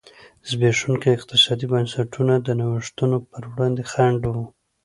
[0.49, 4.35] زبېښونکي اقتصادي بنسټونه د نوښتونو پر وړاندې خنډ و.